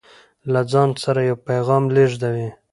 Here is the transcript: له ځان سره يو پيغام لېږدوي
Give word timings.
له 0.51 0.61
ځان 0.71 0.89
سره 1.03 1.19
يو 1.29 1.37
پيغام 1.47 1.83
لېږدوي 1.95 2.47